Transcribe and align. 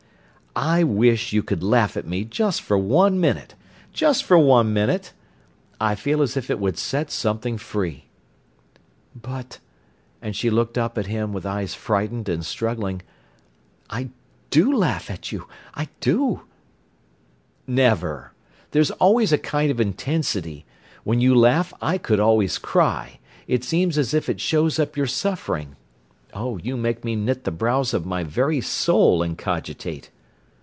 "I 0.53 0.83
wish 0.83 1.31
you 1.31 1.43
could 1.43 1.63
laugh 1.63 1.95
at 1.95 2.05
me 2.05 2.25
just 2.25 2.61
for 2.61 2.77
one 2.77 3.21
minute—just 3.21 4.21
for 4.25 4.37
one 4.37 4.73
minute. 4.73 5.13
I 5.79 5.95
feel 5.95 6.21
as 6.21 6.35
if 6.35 6.49
it 6.49 6.59
would 6.59 6.77
set 6.77 7.09
something 7.09 7.57
free." 7.57 8.03
"But"—and 9.15 10.35
she 10.35 10.49
looked 10.49 10.77
up 10.77 10.97
at 10.97 11.05
him 11.07 11.31
with 11.31 11.45
eyes 11.45 11.73
frightened 11.73 12.27
and 12.27 12.45
struggling—"I 12.45 14.09
do 14.49 14.75
laugh 14.75 15.09
at 15.09 15.31
you—I 15.31 15.87
do." 16.01 16.41
"Never! 17.65 18.33
There's 18.71 18.91
always 18.91 19.31
a 19.31 19.37
kind 19.37 19.71
of 19.71 19.79
intensity. 19.79 20.65
When 21.05 21.21
you 21.21 21.33
laugh 21.33 21.73
I 21.81 21.97
could 21.97 22.19
always 22.19 22.57
cry; 22.57 23.19
it 23.47 23.63
seems 23.63 23.97
as 23.97 24.13
if 24.13 24.27
it 24.27 24.41
shows 24.41 24.79
up 24.79 24.97
your 24.97 25.07
suffering. 25.07 25.77
Oh, 26.33 26.57
you 26.57 26.75
make 26.75 27.05
me 27.05 27.15
knit 27.15 27.45
the 27.45 27.51
brows 27.51 27.93
of 27.93 28.05
my 28.05 28.25
very 28.25 28.59
soul 28.59 29.23
and 29.23 29.37
cogitate." 29.37 30.09